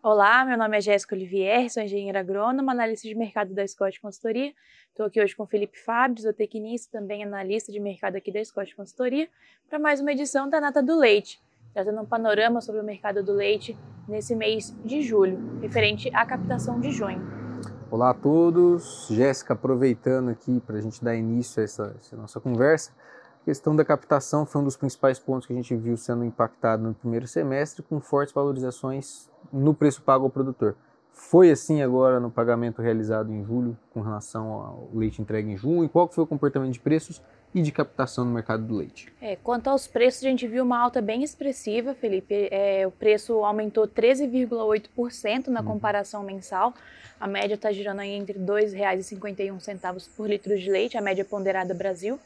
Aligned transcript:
Olá, 0.00 0.44
meu 0.44 0.56
nome 0.56 0.76
é 0.76 0.80
Jéssica 0.80 1.16
Olivier, 1.16 1.68
sou 1.68 1.82
engenheira 1.82 2.20
agrônoma, 2.20 2.70
analista 2.70 3.08
de 3.08 3.14
mercado 3.16 3.52
da 3.52 3.66
Scott 3.66 4.00
Consultoria. 4.00 4.52
Estou 4.90 5.06
aqui 5.06 5.20
hoje 5.20 5.34
com 5.34 5.44
Felipe 5.44 5.76
Fábio, 5.78 6.22
zootecnista, 6.22 7.00
também 7.00 7.24
analista 7.24 7.72
de 7.72 7.80
mercado 7.80 8.14
aqui 8.14 8.30
da 8.30 8.44
Scott 8.44 8.76
Consultoria, 8.76 9.28
para 9.68 9.80
mais 9.80 10.00
uma 10.00 10.12
edição 10.12 10.48
da 10.48 10.60
Nata 10.60 10.80
do 10.80 10.96
Leite, 10.96 11.42
trazendo 11.74 12.00
um 12.00 12.06
panorama 12.06 12.60
sobre 12.60 12.80
o 12.80 12.84
mercado 12.84 13.24
do 13.24 13.32
leite 13.32 13.76
nesse 14.06 14.36
mês 14.36 14.72
de 14.84 15.02
julho, 15.02 15.58
referente 15.60 16.08
à 16.14 16.24
captação 16.24 16.78
de 16.78 16.92
junho. 16.92 17.20
Olá 17.90 18.10
a 18.10 18.14
todos, 18.14 19.08
Jéssica, 19.10 19.54
aproveitando 19.54 20.28
aqui 20.28 20.60
para 20.60 20.76
a 20.76 20.80
gente 20.80 21.02
dar 21.02 21.16
início 21.16 21.60
a 21.60 21.64
essa, 21.64 21.96
essa 21.98 22.16
nossa 22.16 22.38
conversa, 22.38 22.92
questão 23.46 23.76
da 23.76 23.84
captação 23.84 24.44
foi 24.44 24.60
um 24.60 24.64
dos 24.64 24.76
principais 24.76 25.20
pontos 25.20 25.46
que 25.46 25.52
a 25.52 25.56
gente 25.56 25.72
viu 25.76 25.96
sendo 25.96 26.24
impactado 26.24 26.82
no 26.82 26.92
primeiro 26.92 27.28
semestre, 27.28 27.80
com 27.80 28.00
fortes 28.00 28.34
valorizações 28.34 29.30
no 29.52 29.72
preço 29.72 30.02
pago 30.02 30.24
ao 30.24 30.30
produtor. 30.30 30.74
Foi 31.12 31.48
assim 31.52 31.80
agora 31.80 32.18
no 32.18 32.28
pagamento 32.28 32.82
realizado 32.82 33.32
em 33.32 33.44
julho, 33.44 33.78
com 33.94 34.00
relação 34.00 34.52
ao 34.52 34.90
leite 34.92 35.22
entregue 35.22 35.48
em 35.48 35.56
junho, 35.56 35.84
e 35.84 35.88
qual 35.88 36.08
foi 36.08 36.24
o 36.24 36.26
comportamento 36.26 36.72
de 36.72 36.80
preços 36.80 37.22
e 37.54 37.62
de 37.62 37.70
captação 37.70 38.24
no 38.24 38.32
mercado 38.32 38.64
do 38.64 38.74
leite? 38.74 39.14
É, 39.22 39.36
quanto 39.36 39.70
aos 39.70 39.86
preços, 39.86 40.24
a 40.24 40.28
gente 40.28 40.48
viu 40.48 40.64
uma 40.64 40.78
alta 40.80 41.00
bem 41.00 41.22
expressiva, 41.22 41.94
Felipe. 41.94 42.48
É, 42.50 42.84
o 42.84 42.90
preço 42.90 43.44
aumentou 43.44 43.86
13,8% 43.86 45.46
na 45.46 45.60
uhum. 45.60 45.66
comparação 45.66 46.24
mensal. 46.24 46.74
A 47.20 47.28
média 47.28 47.54
está 47.54 47.70
girando 47.70 48.00
aí 48.00 48.10
entre 48.10 48.38
R$ 48.38 48.44
2,51 48.44 50.08
por 50.16 50.28
litro 50.28 50.58
de 50.58 50.68
leite, 50.68 50.98
a 50.98 51.00
média 51.00 51.24
ponderada 51.24 51.72
Brasil. 51.72 52.18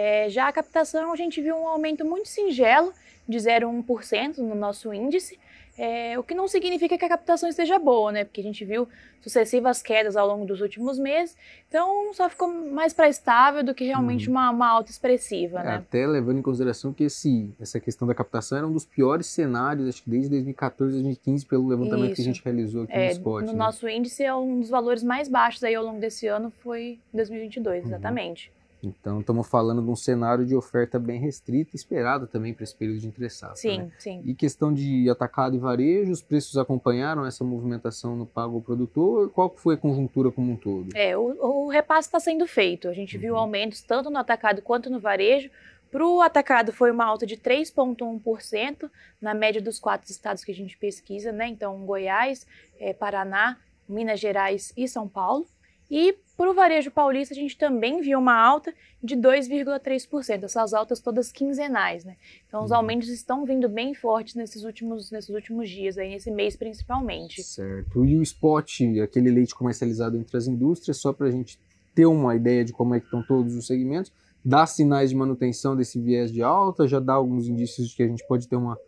É, 0.00 0.30
já 0.30 0.46
a 0.46 0.52
captação, 0.52 1.12
a 1.12 1.16
gente 1.16 1.42
viu 1.42 1.56
um 1.56 1.66
aumento 1.66 2.04
muito 2.04 2.28
singelo, 2.28 2.92
de 3.28 3.36
0,1% 3.36 4.38
no 4.38 4.54
nosso 4.54 4.94
índice, 4.94 5.36
é, 5.76 6.16
o 6.16 6.22
que 6.22 6.36
não 6.36 6.46
significa 6.46 6.96
que 6.96 7.04
a 7.04 7.08
captação 7.08 7.48
esteja 7.48 7.80
boa, 7.80 8.12
né? 8.12 8.24
Porque 8.24 8.40
a 8.40 8.44
gente 8.44 8.64
viu 8.64 8.88
sucessivas 9.20 9.82
quedas 9.82 10.16
ao 10.16 10.24
longo 10.24 10.46
dos 10.46 10.60
últimos 10.60 11.00
meses, 11.00 11.36
então 11.68 12.14
só 12.14 12.28
ficou 12.28 12.46
mais 12.46 12.92
para 12.92 13.08
estável 13.08 13.64
do 13.64 13.74
que 13.74 13.84
realmente 13.86 14.28
uhum. 14.28 14.36
uma, 14.36 14.50
uma, 14.50 14.68
alta 14.68 14.92
expressiva, 14.92 15.58
é, 15.58 15.64
né? 15.64 15.74
Até 15.74 16.06
levando 16.06 16.38
em 16.38 16.42
consideração 16.42 16.92
que 16.92 17.02
esse, 17.02 17.52
essa 17.60 17.80
questão 17.80 18.06
da 18.06 18.14
captação 18.14 18.56
era 18.56 18.66
um 18.68 18.72
dos 18.72 18.84
piores 18.84 19.26
cenários, 19.26 19.88
acho 19.88 20.04
que 20.04 20.10
desde 20.10 20.30
2014, 20.30 20.92
2015, 20.92 21.44
pelo 21.44 21.66
levantamento 21.66 22.06
Isso. 22.06 22.14
que 22.14 22.22
a 22.22 22.24
gente 22.24 22.44
realizou 22.44 22.84
aqui 22.84 22.92
é, 22.92 23.06
no 23.06 23.12
Spot. 23.12 23.44
No 23.46 23.52
né? 23.52 23.58
nosso 23.58 23.88
índice, 23.88 24.22
é 24.22 24.32
um 24.32 24.60
dos 24.60 24.70
valores 24.70 25.02
mais 25.02 25.28
baixos 25.28 25.64
aí 25.64 25.74
ao 25.74 25.84
longo 25.84 25.98
desse 25.98 26.28
ano 26.28 26.52
foi 26.62 27.00
2022, 27.12 27.82
uhum. 27.82 27.88
exatamente. 27.88 28.52
Então, 28.82 29.20
estamos 29.20 29.48
falando 29.48 29.82
de 29.82 29.90
um 29.90 29.96
cenário 29.96 30.46
de 30.46 30.54
oferta 30.54 30.98
bem 30.98 31.18
restrita, 31.18 31.74
esperado 31.74 32.26
também 32.26 32.54
para 32.54 32.64
esse 32.64 32.74
período 32.74 33.00
de 33.00 33.08
interessato. 33.08 33.58
Sim, 33.58 33.78
né? 33.78 33.92
sim. 33.98 34.22
E 34.24 34.34
questão 34.34 34.72
de 34.72 35.10
atacado 35.10 35.56
e 35.56 35.58
varejo, 35.58 36.12
os 36.12 36.22
preços 36.22 36.56
acompanharam 36.56 37.26
essa 37.26 37.42
movimentação 37.42 38.16
no 38.16 38.26
pago 38.26 38.56
ao 38.56 38.62
produtor? 38.62 39.30
Qual 39.30 39.52
foi 39.56 39.74
a 39.74 39.78
conjuntura 39.78 40.30
como 40.30 40.52
um 40.52 40.56
todo? 40.56 40.90
É, 40.94 41.16
o, 41.16 41.66
o 41.66 41.68
repasse 41.68 42.08
está 42.08 42.20
sendo 42.20 42.46
feito. 42.46 42.88
A 42.88 42.92
gente 42.92 43.16
uhum. 43.16 43.22
viu 43.22 43.36
aumentos 43.36 43.82
tanto 43.82 44.10
no 44.10 44.18
atacado 44.18 44.62
quanto 44.62 44.88
no 44.88 45.00
varejo. 45.00 45.50
Para 45.90 46.06
o 46.06 46.20
atacado 46.20 46.72
foi 46.72 46.90
uma 46.90 47.04
alta 47.04 47.26
de 47.26 47.36
3,1% 47.36 48.90
na 49.20 49.32
média 49.34 49.60
dos 49.60 49.80
quatro 49.80 50.10
estados 50.10 50.44
que 50.44 50.52
a 50.52 50.54
gente 50.54 50.76
pesquisa, 50.76 51.32
né? 51.32 51.48
Então, 51.48 51.84
Goiás, 51.84 52.46
é, 52.78 52.92
Paraná, 52.92 53.56
Minas 53.88 54.20
Gerais 54.20 54.72
e 54.76 54.86
São 54.86 55.08
Paulo. 55.08 55.46
E 55.90 56.16
para 56.36 56.50
o 56.50 56.54
varejo 56.54 56.90
paulista, 56.90 57.34
a 57.34 57.36
gente 57.36 57.56
também 57.56 58.00
viu 58.00 58.18
uma 58.18 58.34
alta 58.34 58.72
de 59.02 59.16
2,3%, 59.16 60.44
essas 60.44 60.72
altas 60.72 61.00
todas 61.00 61.32
quinzenais, 61.32 62.04
né? 62.04 62.16
Então, 62.46 62.62
os 62.62 62.70
uhum. 62.70 62.76
aumentos 62.76 63.08
estão 63.08 63.44
vindo 63.44 63.68
bem 63.68 63.94
fortes 63.94 64.34
nesses 64.34 64.62
últimos, 64.64 65.10
nesses 65.10 65.30
últimos 65.30 65.68
dias, 65.68 65.98
aí, 65.98 66.10
nesse 66.10 66.30
mês 66.30 66.54
principalmente. 66.54 67.42
Certo. 67.42 68.04
E 68.04 68.16
o 68.16 68.22
spot, 68.22 68.82
aquele 69.02 69.30
leite 69.30 69.54
comercializado 69.54 70.16
entre 70.16 70.36
as 70.36 70.46
indústrias, 70.46 70.98
só 70.98 71.12
para 71.12 71.26
a 71.26 71.30
gente 71.30 71.58
ter 71.94 72.06
uma 72.06 72.36
ideia 72.36 72.64
de 72.64 72.72
como 72.72 72.94
é 72.94 73.00
que 73.00 73.06
estão 73.06 73.24
todos 73.26 73.56
os 73.56 73.66
segmentos, 73.66 74.12
dá 74.44 74.64
sinais 74.66 75.10
de 75.10 75.16
manutenção 75.16 75.74
desse 75.74 76.00
viés 76.00 76.30
de 76.30 76.42
alta, 76.42 76.86
já 76.86 77.00
dá 77.00 77.14
alguns 77.14 77.48
indícios 77.48 77.88
de 77.88 77.96
que 77.96 78.02
a 78.02 78.06
gente 78.06 78.24
pode 78.28 78.46
ter 78.46 78.56
uma 78.56 78.78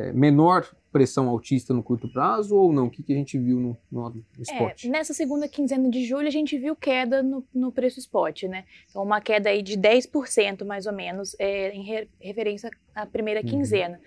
é, 0.00 0.12
menor 0.12 0.66
pressão 0.90 1.28
altista 1.28 1.72
no 1.72 1.82
curto 1.82 2.08
prazo 2.08 2.56
ou 2.56 2.72
não? 2.72 2.86
O 2.86 2.90
que, 2.90 3.02
que 3.02 3.12
a 3.12 3.16
gente 3.16 3.38
viu 3.38 3.60
no, 3.60 3.76
no 3.90 4.24
spot? 4.40 4.84
É, 4.84 4.88
nessa 4.88 5.14
segunda 5.14 5.48
quinzena 5.48 5.88
de 5.88 6.04
julho, 6.04 6.26
a 6.26 6.32
gente 6.32 6.58
viu 6.58 6.74
queda 6.74 7.22
no, 7.22 7.46
no 7.54 7.70
preço 7.70 7.98
spot, 8.00 8.44
né? 8.44 8.64
Então, 8.88 9.02
uma 9.02 9.20
queda 9.20 9.50
aí 9.50 9.62
de 9.62 9.78
10% 9.78 10.64
mais 10.64 10.86
ou 10.86 10.92
menos, 10.92 11.36
é, 11.38 11.70
em 11.72 11.84
re, 11.84 12.08
referência 12.20 12.70
à 12.94 13.06
primeira 13.06 13.40
uhum. 13.40 13.46
quinzena. 13.46 14.00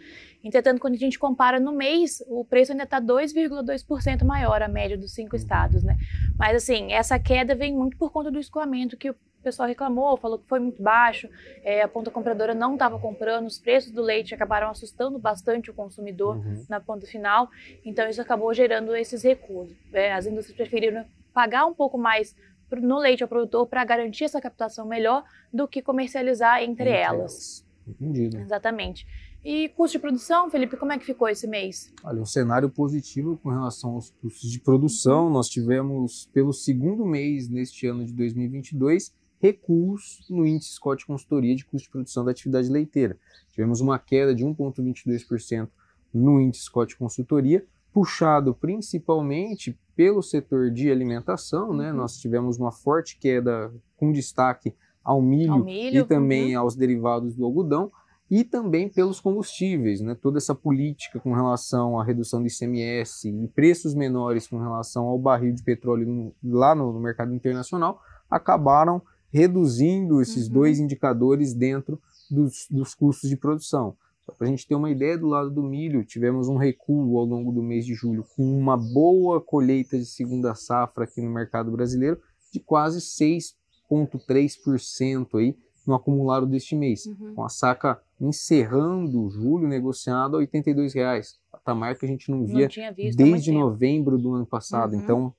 Entretanto, 0.44 0.82
quando 0.82 0.96
a 0.96 0.98
gente 0.98 1.18
compara 1.18 1.60
no 1.60 1.72
mês, 1.72 2.22
o 2.28 2.44
preço 2.44 2.74
ainda 2.74 2.84
está 2.84 3.00
2,2% 3.00 4.26
maior, 4.26 4.62
a 4.62 4.68
média 4.68 4.98
dos 4.98 5.14
cinco 5.14 5.36
uhum. 5.36 5.42
estados, 5.42 5.84
né? 5.84 5.96
Mas, 6.38 6.58
assim, 6.58 6.92
essa 6.92 7.18
queda 7.18 7.56
vem 7.56 7.74
muito 7.74 7.96
por 7.98 8.12
conta 8.12 8.30
do 8.30 8.40
escoamento 8.40 8.98
que 8.98 9.10
o 9.10 9.16
o 9.44 9.52
pessoal 9.52 9.68
reclamou, 9.68 10.16
falou 10.16 10.40
que 10.40 10.48
foi 10.48 10.60
muito 10.60 10.82
baixo, 10.82 11.30
é, 11.64 11.82
a 11.82 11.88
ponta 11.88 12.10
compradora 12.10 12.56
não 12.56 12.74
estava 12.74 12.98
comprando, 12.98 13.46
os 13.46 13.60
preços 13.60 13.92
do 13.92 14.02
leite 14.02 14.34
acabaram 14.34 14.70
assustando 14.70 15.20
bastante 15.20 15.70
o 15.70 15.74
consumidor 15.74 16.38
uhum. 16.38 16.66
na 16.70 16.80
ponta 16.80 17.06
final, 17.06 17.50
então 17.84 18.08
isso 18.08 18.22
acabou 18.22 18.54
gerando 18.54 18.96
esses 18.96 19.22
recuos. 19.22 19.70
É, 19.92 20.14
as 20.14 20.26
indústrias 20.26 20.56
preferiram 20.56 21.06
pagar 21.34 21.66
um 21.66 21.74
pouco 21.74 21.98
mais 21.98 22.34
no 22.72 22.98
leite 22.98 23.22
ao 23.22 23.30
produtor 23.30 23.68
para 23.68 23.84
garantir 23.84 24.24
essa 24.24 24.40
captação 24.40 24.88
melhor 24.88 25.24
do 25.54 25.68
que 25.68 25.82
comercializar 25.82 26.64
entre, 26.64 26.72
entre 26.86 26.90
elas. 26.90 27.20
elas. 27.20 27.66
Entendido. 27.86 28.40
Exatamente. 28.40 29.06
E 29.44 29.68
custo 29.70 29.98
de 29.98 30.02
produção, 30.02 30.50
Felipe, 30.50 30.78
como 30.78 30.94
é 30.94 30.98
que 30.98 31.06
ficou 31.06 31.28
esse 31.28 31.46
mês? 31.46 31.92
Olha, 32.02 32.22
um 32.22 32.26
cenário 32.26 32.70
positivo 32.70 33.38
com 33.44 33.50
relação 33.50 33.96
aos 33.96 34.10
custos 34.10 34.50
de 34.50 34.58
produção. 34.58 35.30
Nós 35.30 35.50
tivemos, 35.50 36.30
pelo 36.34 36.54
segundo 36.54 37.06
mês 37.06 37.50
neste 37.50 37.86
ano 37.86 38.06
de 38.06 38.14
2022, 38.14 39.14
recuos 39.44 40.26
no 40.30 40.46
índice 40.46 40.72
Scott 40.76 41.06
Consultoria 41.06 41.54
de 41.54 41.66
custo 41.66 41.88
de 41.88 41.92
produção 41.92 42.24
da 42.24 42.32
atividade 42.32 42.70
leiteira. 42.70 43.18
Tivemos 43.52 43.82
uma 43.82 44.00
queda 44.00 44.34
de 44.34 44.46
1,22% 44.46 45.68
no 46.14 46.40
índice 46.40 46.64
Scott 46.64 46.96
Consultoria, 46.96 47.66
puxado 47.92 48.56
principalmente 48.56 49.78
pelo 49.98 50.24
setor 50.24 50.72
de 50.72 50.90
alimentação, 50.90 51.74
né? 51.74 51.92
Uhum. 51.92 51.98
Nós 51.98 52.18
tivemos 52.18 52.58
uma 52.58 52.72
forte 52.72 53.18
queda 53.20 53.70
com 53.98 54.14
destaque 54.14 54.74
ao 55.04 55.22
milho, 55.22 55.52
ao 55.52 55.64
milho 55.64 56.04
e 56.04 56.06
também 56.06 56.56
uhum. 56.56 56.62
aos 56.62 56.78
derivados 56.78 57.36
do 57.36 57.44
algodão, 57.44 57.92
e 58.32 58.46
também 58.46 58.88
pelos 58.88 59.20
combustíveis, 59.20 60.00
né? 60.00 60.16
Toda 60.16 60.38
essa 60.38 60.56
política 60.56 61.20
com 61.20 61.34
relação 61.34 62.00
à 62.00 62.04
redução 62.04 62.42
do 62.42 62.48
ICMS 62.48 63.28
e 63.28 63.48
preços 63.50 63.94
menores 63.94 64.48
com 64.48 64.58
relação 64.58 65.04
ao 65.04 65.20
barril 65.20 65.54
de 65.54 65.62
petróleo 65.62 66.34
lá 66.42 66.74
no 66.74 66.98
mercado 66.98 67.36
internacional 67.36 68.02
acabaram 68.30 69.02
reduzindo 69.34 70.22
esses 70.22 70.48
uhum. 70.48 70.54
dois 70.54 70.80
indicadores 70.80 71.54
dentro 71.56 72.00
dos, 72.30 72.68
dos 72.70 72.94
custos 72.94 73.28
de 73.28 73.36
produção. 73.36 73.98
Só 74.24 74.32
para 74.32 74.46
a 74.48 74.50
gente 74.50 74.68
ter 74.68 74.76
uma 74.76 74.92
ideia, 74.92 75.18
do 75.18 75.28
lado 75.28 75.50
do 75.50 75.64
milho, 75.64 76.06
tivemos 76.06 76.48
um 76.48 76.56
recuo 76.56 77.18
ao 77.18 77.26
longo 77.26 77.52
do 77.52 77.64
mês 77.64 77.84
de 77.86 77.96
julho, 77.96 78.24
com 78.36 78.44
uma 78.44 78.78
boa 78.78 79.42
colheita 79.42 79.98
de 79.98 80.06
segunda 80.06 80.54
safra 80.54 81.04
aqui 81.04 81.20
no 81.20 81.32
mercado 81.32 81.72
brasileiro, 81.72 82.22
de 82.52 82.60
quase 82.60 83.00
6,3% 83.00 85.40
aí 85.40 85.58
no 85.86 85.94
acumulado 85.96 86.46
deste 86.46 86.76
mês, 86.76 87.08
uhum. 87.08 87.34
com 87.36 87.44
a 87.44 87.50
saca 87.50 88.00
encerrando 88.22 89.30
julho 89.30 89.68
negociado 89.68 90.38
a 90.38 90.40
82 90.40 90.94
reais, 90.94 91.38
patamar 91.52 91.98
que 91.98 92.06
a 92.06 92.08
gente 92.08 92.32
não 92.32 92.46
via 92.46 92.70
não 92.70 92.94
desde 93.16 93.52
novembro 93.52 94.18
do 94.18 94.34
ano 94.34 94.46
passado. 94.46 94.94
Uhum. 94.94 95.02
Então, 95.02 95.34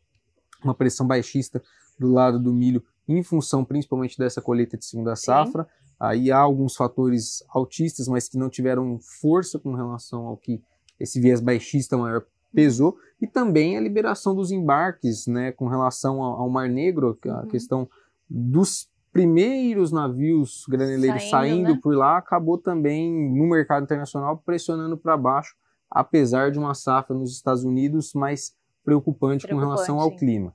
uma 0.63 0.75
pressão 0.75 1.07
baixista 1.07 1.63
do 1.99 2.13
lado 2.13 2.39
do 2.39 2.53
milho 2.53 2.85
em 3.09 3.23
função 3.23 3.65
principalmente 3.65 4.19
dessa 4.19 4.41
colheita 4.41 4.77
de 4.77 4.85
segunda 4.85 5.15
safra. 5.17 5.65
Sim. 5.65 5.69
Aí 6.01 6.33
há 6.33 6.39
alguns 6.39 6.75
fatores 6.77 7.45
altistas, 7.49 8.09
mas 8.09 8.29
que 8.29 8.37
não 8.37 8.49
tiveram 8.49 8.99
força 9.21 9.59
com 9.59 9.75
relação 9.75 10.27
ao 10.27 10.37
que 10.37 10.63
esse 10.99 11.21
viés 11.21 11.41
baixista 11.41 11.97
maior 11.97 12.25
pesou, 12.53 12.97
e 13.21 13.27
também 13.27 13.77
a 13.77 13.81
liberação 13.81 14.35
dos 14.35 14.53
embarques, 14.53 15.27
né, 15.27 15.51
com 15.51 15.67
relação 15.67 16.23
ao, 16.23 16.49
Mar 16.49 16.69
Negro, 16.69 17.19
a 17.27 17.41
uhum. 17.41 17.49
questão 17.49 17.89
dos 18.31 18.89
primeiros 19.13 19.93
navios 19.93 20.65
graneleiros 20.69 21.23
saindo, 21.31 21.31
saindo 21.31 21.75
né? 21.75 21.81
por 21.83 21.97
lá, 21.97 22.19
acabou 22.19 22.59
também 22.59 23.33
no 23.33 23.47
mercado 23.49 23.85
internacional 23.85 24.43
pressionando 24.45 24.97
para 24.97 25.17
baixo, 25.17 25.55
apesar 25.91 26.51
de 26.51 26.59
uma 26.59 26.75
safra 26.75 27.17
nos 27.17 27.33
Estados 27.33 27.65
Unidos 27.65 28.13
mais 28.15 28.55
preocupante, 28.85 29.47
preocupante 29.47 29.49
com 29.49 29.57
relação 29.57 30.01
ao 30.01 30.15
clima. 30.15 30.55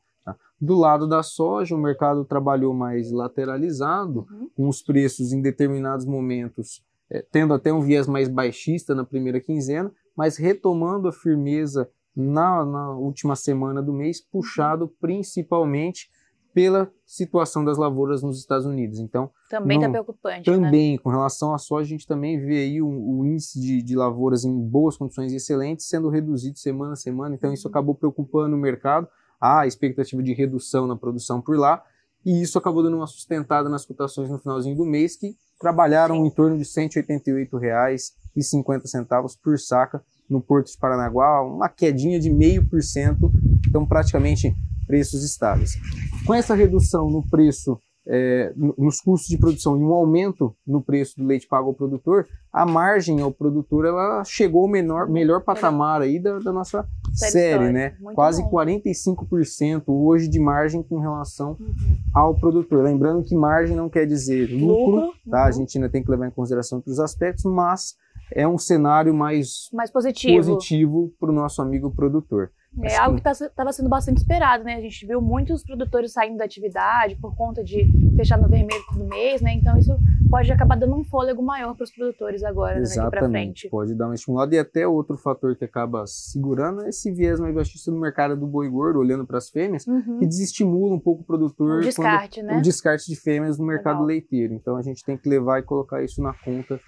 Do 0.62 0.78
lado 0.78 1.08
da 1.08 1.24
soja, 1.24 1.76
o 1.76 1.80
mercado 1.80 2.26
trabalhou 2.26 2.74
mais 2.74 3.12
lateralizado, 3.12 4.28
uhum. 4.30 4.50
com 4.56 4.68
os 4.68 4.82
preços 4.82 5.32
em 5.32 5.42
determinados 5.42 6.06
momentos 6.06 6.84
é, 7.10 7.26
tendo 7.32 7.54
até 7.54 7.74
um 7.74 7.82
viés 7.82 8.08
mais 8.08 8.30
baixista 8.30 8.94
na 8.94 9.04
primeira 9.04 9.40
quinzena, 9.40 9.92
mas 10.16 10.38
retomando 10.38 11.08
a 11.08 11.12
firmeza 11.12 11.90
na, 12.16 12.64
na 12.66 12.92
última 12.92 13.36
semana 13.36 13.82
do 13.82 13.94
mês, 13.94 14.22
puxado 14.22 14.88
principalmente 15.00 16.10
pela 16.54 16.92
situação 17.06 17.64
das 17.64 17.78
lavouras 17.78 18.22
nos 18.22 18.38
Estados 18.40 18.66
Unidos. 18.66 19.00
Então 19.00 19.32
também 19.50 19.78
está 19.78 19.90
preocupante. 19.90 20.50
Né? 20.50 20.56
Também, 20.58 20.92
né? 20.94 20.98
com 20.98 21.10
relação 21.10 21.54
à 21.54 21.58
soja, 21.58 21.86
a 21.86 21.90
gente 21.90 22.08
também 22.08 22.40
vê 22.40 22.60
aí 22.60 22.82
o, 22.82 22.88
o 22.88 23.26
índice 23.26 23.60
de, 23.60 23.82
de, 23.82 23.96
lavouras 23.96 24.44
em 24.44 24.60
boas 24.60 24.98
condições 24.98 25.32
excelentes 25.32 25.88
sendo 25.88 26.10
reduzido 26.10 26.58
semana 26.58 26.94
a 26.94 26.98
semana. 26.98 27.36
Então 27.36 27.54
isso 27.54 27.68
uhum. 27.68 27.72
acabou 27.72 27.96
preocupando 27.96 28.56
o 28.56 28.60
mercado. 28.60 29.08
Há 29.39 29.62
a 29.62 29.68
expectativa 29.68 30.21
de 30.21 30.33
redução 30.33 30.88
na 30.88 30.95
produção 30.95 31.41
por 31.41 31.57
lá 31.57 31.83
e 32.25 32.41
isso 32.41 32.57
acabou 32.57 32.83
dando 32.83 32.97
uma 32.97 33.07
sustentada 33.07 33.69
nas 33.69 33.86
cotações 33.86 34.30
no 34.30 34.39
finalzinho 34.39 34.75
do 34.75 34.86
mês 34.86 35.15
que 35.15 35.38
trabalharam 35.59 36.15
Sim. 36.15 36.25
em 36.25 36.30
torno 36.30 36.57
de 36.57 36.63
R$ 36.63 36.69
188,50 36.69 39.38
por 39.41 39.57
saca 39.59 40.03
no 40.30 40.41
Porto 40.41 40.71
de 40.71 40.77
Paranaguá, 40.77 41.41
uma 41.41 41.69
quedinha 41.69 42.19
de 42.19 42.30
meio 42.30 42.68
por 42.68 42.83
cento, 42.83 43.31
então 43.68 43.86
praticamente 43.86 44.53
preços 44.86 45.24
estáveis. 45.24 45.77
Com 46.25 46.33
essa 46.33 46.53
redução 46.53 47.09
no 47.09 47.25
preço, 47.27 47.80
é, 48.12 48.52
nos 48.56 49.00
custos 49.00 49.30
de 49.30 49.38
produção 49.38 49.78
e 49.78 49.84
um 49.84 49.94
aumento 49.94 50.56
no 50.66 50.82
preço 50.82 51.16
do 51.16 51.26
leite 51.26 51.48
pago 51.48 51.68
ao 51.68 51.74
produtor, 51.76 52.28
a 52.52 52.66
margem 52.66 53.22
ao 53.22 53.32
produtor 53.32 53.86
ela 53.86 54.24
chegou 54.26 54.64
ao 54.64 54.68
menor, 54.68 55.08
melhor 55.08 55.44
patamar 55.44 56.02
aí 56.02 56.20
da, 56.20 56.40
da 56.40 56.52
nossa 56.52 56.88
série, 57.14 57.32
série 57.32 57.72
né? 57.72 57.96
Muito 58.00 58.16
Quase 58.16 58.42
bom. 58.42 58.50
45% 58.50 59.84
hoje 59.90 60.28
de 60.28 60.40
margem 60.40 60.82
com 60.82 61.00
relação 61.00 61.56
uhum. 61.60 61.98
ao 62.12 62.34
produtor. 62.34 62.84
Lembrando 62.84 63.24
que 63.24 63.36
margem 63.36 63.76
não 63.76 63.88
quer 63.88 64.08
dizer 64.08 64.50
lucro, 64.52 64.96
lucro 64.96 65.14
tá? 65.30 65.42
Uhum. 65.42 65.48
A 65.48 65.52
gente 65.52 65.78
ainda 65.78 65.90
tem 65.90 66.04
que 66.04 66.10
levar 66.10 66.28
em 66.28 66.32
consideração 66.32 66.80
outros 66.80 67.00
aspectos, 67.00 67.46
mas 67.46 67.96
é 68.34 68.48
um 68.48 68.58
cenário 68.58 69.14
mais, 69.14 69.70
mais 69.72 69.92
positivo, 69.92 70.36
positivo 70.36 71.14
para 71.20 71.30
o 71.30 71.34
nosso 71.34 71.62
amigo 71.62 71.92
produtor. 71.92 72.52
É 72.83 72.95
algo 72.98 73.19
que 73.19 73.27
estava 73.27 73.51
tá, 73.51 73.71
sendo 73.71 73.89
bastante 73.89 74.18
esperado, 74.18 74.63
né? 74.63 74.75
A 74.75 74.81
gente 74.81 75.06
viu 75.06 75.19
muitos 75.19 75.63
produtores 75.63 76.13
saindo 76.13 76.38
da 76.38 76.45
atividade 76.45 77.16
por 77.16 77.36
conta 77.36 77.63
de 77.63 77.92
fechar 78.16 78.38
no 78.38 78.48
vermelho 78.48 78.81
todo 78.88 79.06
mês, 79.06 79.42
né? 79.42 79.54
Então 79.54 79.77
isso 79.77 79.98
pode 80.30 80.51
acabar 80.51 80.77
dando 80.77 80.95
um 80.95 81.04
fôlego 81.04 81.42
maior 81.42 81.75
para 81.75 81.83
os 81.83 81.92
produtores 81.92 82.44
agora, 82.44 82.80
Exatamente. 82.80 83.12
né, 83.12 83.19
daqui 83.19 83.31
frente. 83.31 83.69
Pode 83.69 83.95
dar 83.95 84.06
uma 84.06 84.16
estimulada 84.16 84.56
e 84.56 84.60
até 84.60 84.88
outro 84.88 85.18
fator 85.18 85.56
que 85.56 85.66
acaba 85.66 86.06
segurando 86.06 86.83
é 86.83 86.89
esse 86.89 87.12
viés 87.12 87.39
mais 87.39 87.54
baixista 87.54 87.92
no 87.92 88.00
mercado 88.00 88.38
do 88.38 88.45
boi 88.45 88.69
gordo, 88.69 89.00
olhando 89.00 89.25
para 89.25 89.39
as 89.39 89.50
fêmeas, 89.50 89.86
uhum. 89.88 90.19
que 90.19 90.27
desestimula 90.27 90.94
um 90.94 91.00
pouco 91.00 91.24
o 91.24 91.25
produtor. 91.25 91.80
O 91.80 91.81
descarte, 91.81 92.44
né? 92.44 92.57
O 92.57 92.62
descarte 92.62 93.07
de 93.07 93.15
fêmeas 93.15 93.57
no 93.57 93.65
mercado 93.65 93.95
Legal. 93.95 94.06
leiteiro. 94.06 94.54
Então 94.54 94.77
a 94.77 94.81
gente 94.81 95.04
tem 95.04 95.18
que 95.18 95.27
levar 95.27 95.60
e 95.60 95.63
colocar 95.63 96.04
isso 96.04 96.22
na 96.22 96.33
conta 96.33 96.80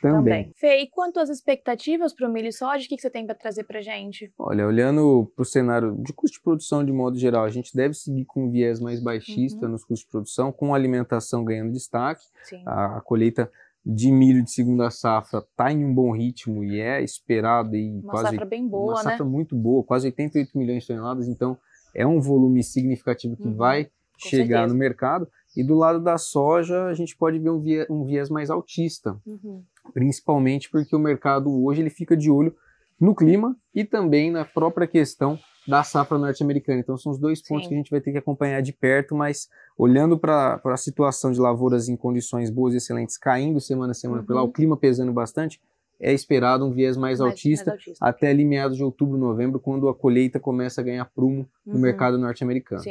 também. 0.00 0.44
também. 0.44 0.52
Fê, 0.56 0.82
e 0.82 0.88
quanto 0.88 1.20
às 1.20 1.28
expectativas 1.28 2.14
para 2.14 2.28
o 2.28 2.32
milho 2.32 2.48
e 2.48 2.52
soja, 2.52 2.84
o 2.84 2.88
que, 2.88 2.96
que 2.96 3.02
você 3.02 3.10
tem 3.10 3.26
para 3.26 3.34
trazer 3.34 3.64
para 3.64 3.80
gente? 3.80 4.32
Olha, 4.38 4.66
olhando 4.66 5.30
para 5.34 5.42
o 5.42 5.46
cenário 5.46 5.96
de 6.02 6.12
custo 6.12 6.38
de 6.38 6.42
produção 6.42 6.84
de 6.84 6.92
modo 6.92 7.18
geral, 7.18 7.44
a 7.44 7.50
gente 7.50 7.74
deve 7.74 7.94
seguir 7.94 8.24
com 8.24 8.44
um 8.44 8.50
viés 8.50 8.80
mais 8.80 9.02
baixista 9.02 9.66
uhum. 9.66 9.72
nos 9.72 9.84
custos 9.84 10.06
de 10.06 10.10
produção, 10.10 10.52
com 10.52 10.72
a 10.74 10.76
alimentação 10.76 11.44
ganhando 11.44 11.72
destaque. 11.72 12.24
A, 12.66 12.98
a, 12.98 13.00
colheita 13.00 13.50
de 13.84 14.10
milho 14.10 14.42
de 14.44 14.50
segunda 14.50 14.90
safra 14.90 15.38
está 15.38 15.72
em 15.72 15.84
um 15.84 15.94
bom 15.94 16.12
ritmo 16.12 16.62
e 16.62 16.80
é 16.80 17.02
esperado 17.02 17.74
e 17.74 17.90
uma 17.90 18.10
quase 18.10 18.30
safra 18.30 18.44
bem 18.44 18.68
boa, 18.68 18.94
uma 18.94 19.02
né? 19.02 19.10
safra 19.10 19.24
muito 19.24 19.56
boa, 19.56 19.82
quase 19.82 20.06
88 20.08 20.56
milhões 20.56 20.82
de 20.82 20.88
toneladas, 20.88 21.28
então 21.28 21.56
é 21.94 22.06
um 22.06 22.20
volume 22.20 22.62
significativo 22.62 23.36
que 23.36 23.48
uhum. 23.48 23.56
vai 23.56 23.84
com 23.84 24.28
chegar 24.28 24.58
certeza. 24.58 24.74
no 24.74 24.78
mercado. 24.78 25.28
E 25.56 25.64
do 25.64 25.74
lado 25.74 26.00
da 26.00 26.16
soja, 26.16 26.84
a 26.84 26.94
gente 26.94 27.16
pode 27.16 27.38
ver 27.38 27.50
um 27.50 27.60
viés, 27.60 27.86
um 27.90 28.04
viés 28.04 28.30
mais 28.30 28.50
altista, 28.50 29.18
uhum. 29.26 29.64
Principalmente 29.92 30.70
porque 30.70 30.94
o 30.94 30.98
mercado 30.98 31.50
hoje 31.64 31.80
ele 31.80 31.90
fica 31.90 32.16
de 32.16 32.30
olho 32.30 32.54
no 33.00 33.14
clima 33.14 33.56
e 33.74 33.84
também 33.84 34.30
na 34.30 34.44
própria 34.44 34.86
questão 34.86 35.38
da 35.66 35.82
safra 35.82 36.18
norte-americana. 36.18 36.80
Então 36.80 36.96
são 36.96 37.12
os 37.12 37.18
dois 37.18 37.40
pontos 37.40 37.64
Sim. 37.64 37.68
que 37.68 37.74
a 37.74 37.78
gente 37.78 37.90
vai 37.90 38.00
ter 38.00 38.12
que 38.12 38.18
acompanhar 38.18 38.60
de 38.60 38.72
perto, 38.72 39.14
mas 39.14 39.48
olhando 39.76 40.18
para 40.18 40.60
a 40.64 40.76
situação 40.76 41.32
de 41.32 41.40
lavouras 41.40 41.88
em 41.88 41.96
condições 41.96 42.50
boas 42.50 42.74
e 42.74 42.78
excelentes, 42.78 43.16
caindo 43.16 43.60
semana 43.60 43.92
a 43.92 43.94
semana 43.94 44.20
uhum. 44.20 44.26
por 44.26 44.36
lá, 44.36 44.42
o 44.42 44.52
clima 44.52 44.76
pesando 44.76 45.12
bastante, 45.12 45.60
é 46.00 46.12
esperado 46.12 46.64
um 46.64 46.72
viés 46.72 46.96
mais, 46.96 47.18
mais, 47.18 47.30
altista, 47.30 47.70
mais 47.70 47.80
altista, 47.80 48.04
até 48.04 48.28
ali 48.28 48.44
meados 48.44 48.76
de 48.76 48.82
outubro, 48.82 49.18
novembro, 49.18 49.60
quando 49.60 49.88
a 49.88 49.94
colheita 49.94 50.40
começa 50.40 50.80
a 50.80 50.84
ganhar 50.84 51.04
prumo 51.04 51.48
no 51.64 51.74
uhum. 51.74 51.80
mercado 51.80 52.18
norte-americano. 52.18 52.82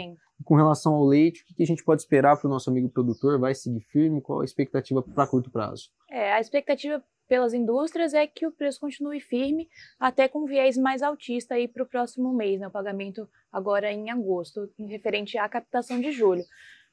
Com 0.45 0.55
relação 0.55 0.93
ao 0.93 1.03
leite, 1.03 1.41
o 1.41 1.55
que 1.55 1.63
a 1.63 1.65
gente 1.65 1.83
pode 1.83 2.01
esperar 2.01 2.37
para 2.37 2.47
o 2.47 2.49
nosso 2.49 2.69
amigo 2.69 2.87
produtor? 2.87 3.37
Vai 3.39 3.53
seguir 3.53 3.81
firme? 3.81 4.21
Qual 4.21 4.41
a 4.41 4.45
expectativa 4.45 5.01
para 5.01 5.27
curto 5.27 5.51
prazo? 5.51 5.89
É, 6.09 6.31
a 6.33 6.39
expectativa 6.39 7.03
pelas 7.27 7.53
indústrias 7.53 8.13
é 8.13 8.25
que 8.25 8.47
o 8.47 8.51
preço 8.51 8.79
continue 8.79 9.19
firme, 9.19 9.67
até 9.99 10.27
com 10.27 10.45
viés 10.45 10.77
mais 10.77 11.03
altista 11.03 11.55
aí 11.55 11.67
para 11.67 11.83
o 11.83 11.85
próximo 11.85 12.33
mês, 12.33 12.59
né? 12.59 12.67
O 12.67 12.71
pagamento 12.71 13.27
agora 13.51 13.91
em 13.91 14.09
agosto, 14.09 14.69
em 14.79 14.87
referente 14.87 15.37
à 15.37 15.47
captação 15.49 15.99
de 15.99 16.11
julho. 16.11 16.43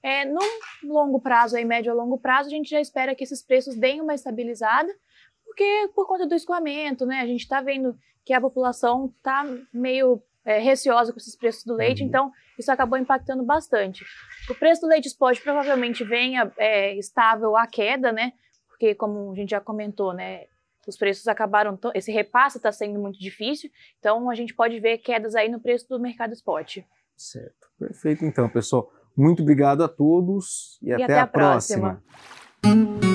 É, 0.02 0.24
no 0.24 0.40
longo 0.84 1.20
prazo, 1.20 1.56
aí, 1.56 1.64
médio 1.64 1.90
a 1.90 1.94
longo 1.94 2.18
prazo, 2.18 2.48
a 2.48 2.52
gente 2.52 2.68
já 2.68 2.80
espera 2.80 3.14
que 3.14 3.24
esses 3.24 3.42
preços 3.42 3.74
deem 3.74 4.00
uma 4.00 4.14
estabilizada, 4.14 4.92
porque 5.56 5.90
por 5.94 6.06
conta 6.06 6.26
do 6.26 6.34
escoamento, 6.34 7.06
né? 7.06 7.20
A 7.20 7.26
gente 7.26 7.40
está 7.40 7.62
vendo 7.62 7.96
que 8.22 8.34
a 8.34 8.40
população 8.40 9.10
está 9.16 9.42
meio 9.72 10.22
é, 10.44 10.58
receosa 10.58 11.12
com 11.12 11.18
esses 11.18 11.34
preços 11.34 11.64
do 11.64 11.74
leite, 11.74 12.02
uhum. 12.02 12.08
então 12.08 12.32
isso 12.58 12.70
acabou 12.70 12.98
impactando 12.98 13.42
bastante. 13.42 14.04
O 14.50 14.54
preço 14.54 14.82
do 14.82 14.88
leite 14.88 15.08
spot 15.08 15.40
provavelmente 15.40 16.04
venha 16.04 16.52
é, 16.58 16.94
estável 16.98 17.56
à 17.56 17.66
queda, 17.66 18.12
né? 18.12 18.34
Porque, 18.68 18.94
como 18.94 19.32
a 19.32 19.34
gente 19.34 19.50
já 19.50 19.60
comentou, 19.60 20.12
né? 20.12 20.44
Os 20.86 20.96
preços 20.96 21.26
acabaram, 21.26 21.76
esse 21.94 22.12
repasse 22.12 22.58
está 22.58 22.70
sendo 22.70 23.00
muito 23.00 23.18
difícil, 23.18 23.70
então 23.98 24.30
a 24.30 24.34
gente 24.34 24.54
pode 24.54 24.78
ver 24.78 24.98
quedas 24.98 25.34
aí 25.34 25.48
no 25.48 25.58
preço 25.58 25.88
do 25.88 25.98
mercado 25.98 26.32
spot. 26.32 26.78
Certo, 27.16 27.66
perfeito. 27.78 28.24
Então, 28.24 28.48
pessoal, 28.48 28.88
muito 29.16 29.42
obrigado 29.42 29.82
a 29.82 29.88
todos 29.88 30.78
e, 30.82 30.90
e 30.90 30.92
até, 30.92 31.04
até, 31.04 31.18
a, 31.18 31.22
a 31.22 31.26
próxima. 31.26 32.02
próxima. 32.60 33.05